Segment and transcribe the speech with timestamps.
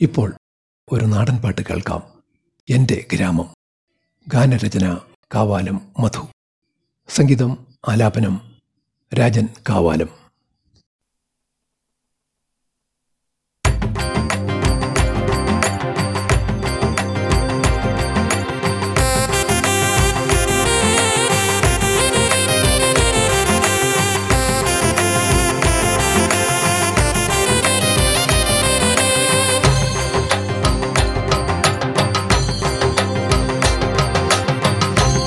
[0.00, 0.34] ഇപ്പോൾ
[0.92, 2.22] ഒരു നാടൻ പാട്ട് കേൾക്കാം.
[2.70, 3.54] എന്റെ ഗ്രാമം.
[4.28, 4.98] ഗാനരചന
[5.34, 6.28] കാവാലം മധു.
[7.08, 8.54] സംഗീതം ആലാപനം
[9.18, 10.23] രാജൻ കാവാലം.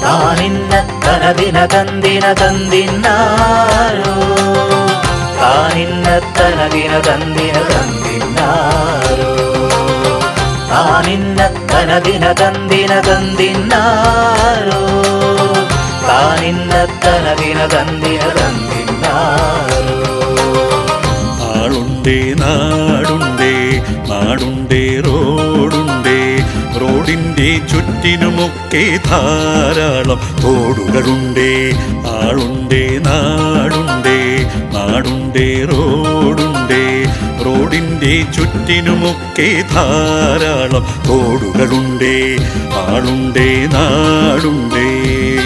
[0.07, 4.13] കാണിന്ന തന ദിന തന്തിന തന്നിന്നാരോ
[5.39, 6.07] കാണിന്ന
[6.37, 9.31] തന ദിന തന്തിന തന്നിന്നാരോ
[10.71, 14.81] കാണിന്ന തന ദിന തന്തിന തന്നിന്നാരോ
[16.07, 16.73] കാണിന്ന
[17.05, 19.97] തന ദിന തന്തിന തന്നിന്നാരോ
[21.51, 23.53] ആളുണ്ടേ നാടുണ്ടേ
[24.11, 24.83] നാടുണ്ടേ
[27.07, 31.71] റോഡിന്റെ ചുറ്റിനുമൊക്കെ ധാരാളം തോടുകളുണ്ടേ.
[32.07, 34.17] ആളുണ്ടേ നാടുണ്ടേ
[34.73, 37.05] നാടുണ്ടേ റോഡുണ്ടേ.
[37.45, 42.37] റോഡിന്റെ ചുറ്റിനുമൊക്കെ ധാരാളം തോടുകളുണ്ടേ.
[42.73, 45.36] ആളുണ്ടേ നാടുണ്ടേ.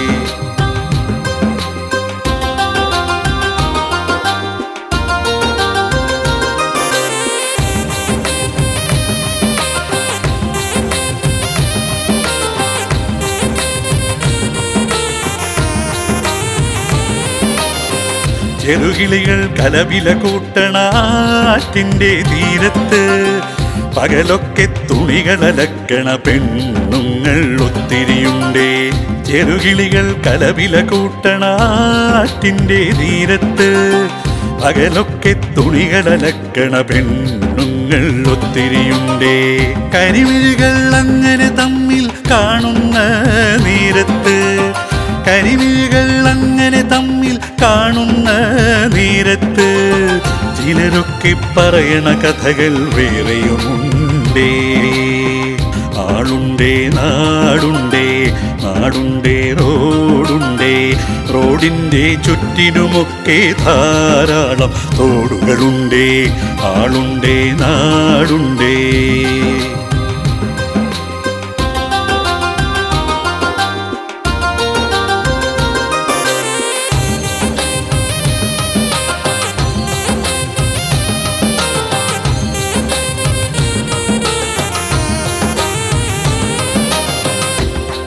[18.71, 22.99] ചെറുകിളികൾ കലവില കൂട്ടണാറ്റിന്റെ തീരത്ത്
[23.95, 28.69] പകലൊക്കെ തുണികളലക്കണ പെണ്ണുങ്ങൾ ഒത്തിരിയുണ്ടേ.
[29.27, 33.69] ചെറുകിളികൾ കലവില കൂട്ടണാറ്റിന്റെ തീരത്ത്
[34.61, 39.35] പകലൊക്കെ തുണികളലക്കണ പെണ്ണുങ്ങൾ ഒത്തിരിയുണ്ടേ.
[39.95, 42.97] കരിമിഴികൾ അങ്ങനെ തമ്മിൽ കാണുന്ന
[43.67, 44.37] നേരത്ത്
[45.27, 45.80] കരിമിഴികൾ
[50.61, 54.49] ചിലരൊക്കെ പറയണ കഥകൾ വേറെയുമുണ്ടേ.
[55.97, 58.31] ആളുണ്ടേ നാടുണ്ടേ
[58.63, 60.93] നാടുണ്ടേ റോഡുണ്ടേ.
[61.33, 66.27] റോഡിന്റെ ചുറ്റിനുമൊക്കെ ധാരാളം തോടുകളുണ്ടേ.
[66.61, 68.77] ആളുണ്ടേ നാടുണ്ടേ.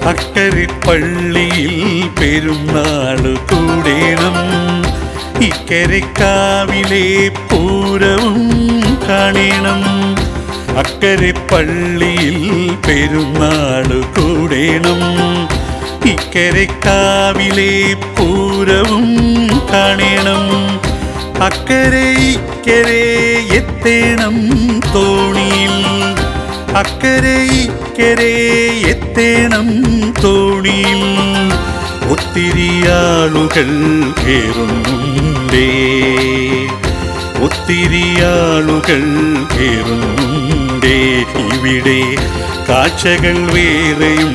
[0.05, 4.37] അക്കരപ്പള്ളിയിൽ പെരുന്നാൾ കൂടേണം.
[5.45, 8.51] ഇക്കരക്കാവിലെ പൂരവും
[9.09, 9.83] കാണേണം.
[10.79, 12.39] അക്കരപ്പള്ളിയിൽ
[12.87, 15.01] പെരുന്നാൾ കൂടേണം.
[16.11, 19.07] ഇക്കരക്കാവിലെ പൂരവും
[19.73, 20.41] കാണേണം.
[21.45, 23.05] അക്കരെ ഇക്കരെ
[23.53, 24.49] എത്തേണം
[24.95, 26.14] തോണിയിൽ.
[26.77, 28.35] അക്കരെ ഇക്കരെ
[28.87, 29.69] എത്തേണം
[30.25, 31.03] തോണിയിൽ.
[32.13, 33.69] ഒത്തിരി ആളുകൾ
[34.23, 35.69] കേറുന്നുണ്ടേ.
[37.45, 39.03] ഒത്തിരി ആളുകൾ
[41.55, 42.17] ഇവിടെ
[42.69, 44.35] കാഴ്ചകൾ വേറെയും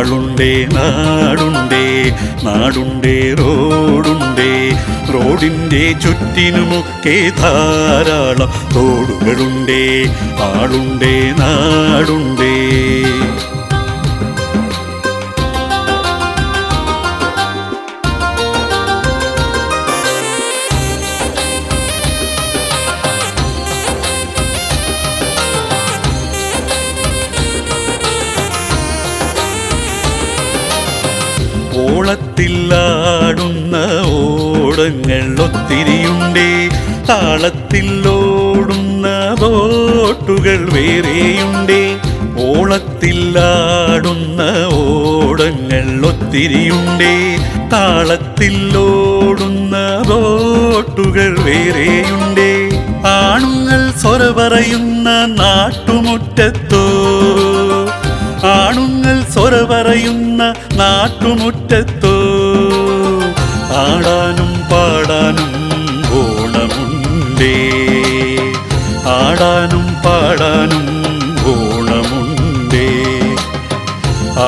[0.00, 2.12] ആളുണ്ടേ നാടുണ്ടേ
[2.42, 4.52] നാടുണ്ടേ റോഡുണ്ടേ.
[5.12, 9.82] റോഡിന്റെ ചുറ്റിനുമൊക്കെ ധാരാളം തോടുകളുണ്ടേ
[10.40, 12.54] ആളുണ്ടേ നാടുണ്ടേ.
[31.80, 33.76] ഓളത്തിലാടുന്ന
[34.06, 36.68] ഓടങ്ങൾ ഒത്തിരിയുണ്ടേ.
[37.08, 39.06] താളത്തിൽ ഓടുന്ന
[39.40, 41.96] ബോട്ടുകൾ വേറെയുണ്ടേ.
[42.48, 44.40] ഓളത്തിലാടുന്ന
[44.72, 47.36] ഓടങ്ങൾ ഒത്തിരിയുണ്ടേ.
[47.72, 49.76] താളത്തിൽ ഓടുന്ന
[50.08, 52.76] ബോട്ടുകൾ വേറെയുണ്ടേ.
[53.06, 56.84] ആണുങ്ങൾ സ്വര പറയുന്ന നാട്ടുമുറ്റത്തോ?
[58.48, 62.16] ആണുങ്ങൾ സ്വര പറയുന്ന നാട്ടുമുറ്റത്തോ
[63.80, 65.50] ആടാനും പാടാനും
[66.20, 67.54] ഓണമുണ്ടേ
[69.16, 70.86] ആടാനും പാടാനും
[71.54, 72.86] ഓണമുണ്ടേ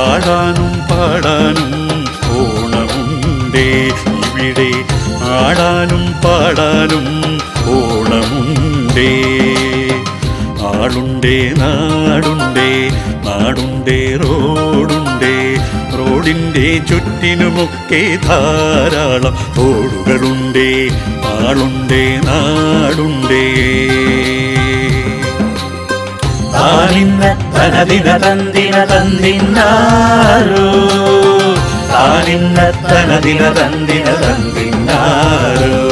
[0.00, 1.73] ആടാനും പാടാനും
[2.40, 3.69] ഓണമുണ്ടേ
[4.38, 4.70] ഇവിടെ
[5.38, 7.08] ആടാനും പാടാനും
[7.76, 9.11] ഓണമുണ്ടേ
[10.73, 12.70] ആളുണ്ടേ നാടുണ്ടേ
[13.26, 14.72] നാടുണ്ടേ റോഡുണ്ടേ
[16.23, 20.67] റോഡിന്റെ ചുറ്റിനുമൊക്കെ ധാരാളം റോഡുകളുണ്ടേ
[21.31, 23.41] ആളുണ്ടേ നാടുണ്ടേ.
[26.55, 27.23] താനിന്ന
[27.55, 30.69] തനദിന തന്തിന തന്തിന്നാരോ
[31.91, 32.59] താനിന്ന
[32.91, 35.83] തനദിന തന്തിന തന്തിന്നാരോ.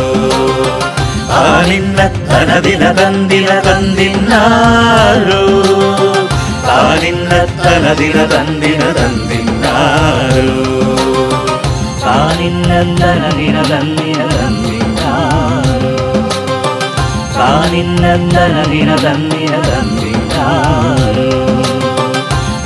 [1.32, 2.00] താനിന്ന
[2.30, 5.42] തനദിന തന്തിന തന്തിന്നാരോ
[6.68, 7.32] താനിന്ന
[7.64, 9.89] തനദിന തന്തിന തന്തിന്നാരോ.
[17.34, 21.28] താനിന്ന തനദിന തന്തിന തന്തിന്നാരോ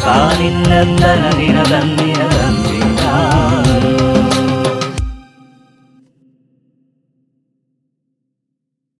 [0.04, 1.58] താനിന്നന്തനദിന